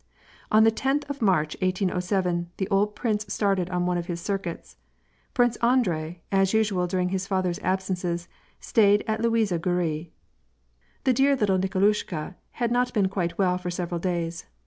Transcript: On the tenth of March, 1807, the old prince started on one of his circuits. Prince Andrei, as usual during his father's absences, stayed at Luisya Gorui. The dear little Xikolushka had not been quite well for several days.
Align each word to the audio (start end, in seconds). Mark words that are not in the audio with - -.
On 0.51 0.63
the 0.63 0.71
tenth 0.71 1.07
of 1.11 1.21
March, 1.21 1.55
1807, 1.61 2.49
the 2.57 2.67
old 2.69 2.95
prince 2.95 3.23
started 3.31 3.69
on 3.69 3.85
one 3.85 3.99
of 3.99 4.07
his 4.07 4.19
circuits. 4.19 4.75
Prince 5.35 5.57
Andrei, 5.57 6.21
as 6.31 6.55
usual 6.55 6.87
during 6.87 7.09
his 7.09 7.27
father's 7.27 7.59
absences, 7.59 8.27
stayed 8.59 9.03
at 9.07 9.21
Luisya 9.21 9.59
Gorui. 9.59 10.09
The 11.03 11.13
dear 11.13 11.35
little 11.35 11.59
Xikolushka 11.59 12.33
had 12.53 12.71
not 12.71 12.91
been 12.95 13.09
quite 13.09 13.37
well 13.37 13.59
for 13.59 13.69
several 13.69 13.99
days. 13.99 14.47